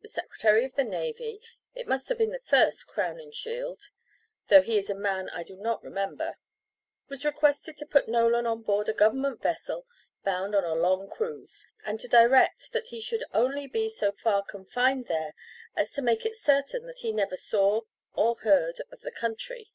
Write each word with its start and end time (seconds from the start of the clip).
The 0.00 0.08
Secretary 0.08 0.64
of 0.64 0.76
the 0.76 0.82
Navy 0.84 1.42
it 1.74 1.86
must 1.86 2.08
have 2.08 2.16
been 2.16 2.30
the 2.30 2.38
first 2.38 2.86
Crowninshield, 2.86 3.90
though 4.46 4.62
he 4.62 4.78
is 4.78 4.88
a 4.88 4.94
man 4.94 5.28
I 5.28 5.42
do 5.42 5.56
not 5.58 5.84
remember 5.84 6.38
was 7.10 7.22
requested 7.26 7.76
to 7.76 7.84
put 7.84 8.08
Nolan 8.08 8.46
on 8.46 8.62
board 8.62 8.88
a 8.88 8.94
government 8.94 9.42
vessel 9.42 9.84
bound 10.24 10.54
on 10.54 10.64
a 10.64 10.74
long 10.74 11.10
cruise, 11.10 11.66
and 11.84 12.00
to 12.00 12.08
direct 12.08 12.72
that 12.72 12.86
he 12.86 12.98
should 12.98 13.20
be 13.20 13.26
only 13.34 13.88
so 13.90 14.10
far 14.12 14.42
confined 14.42 15.04
there 15.04 15.34
as 15.76 15.92
to 15.92 16.00
make 16.00 16.24
it 16.24 16.34
certain 16.34 16.86
that 16.86 17.00
he 17.00 17.12
never 17.12 17.36
saw 17.36 17.82
or 18.14 18.36
heard 18.36 18.80
of 18.90 19.02
the 19.02 19.12
country. 19.12 19.68